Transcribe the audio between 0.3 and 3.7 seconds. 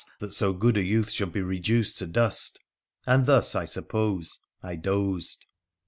so good a youth should be reduced to dust— and thus, I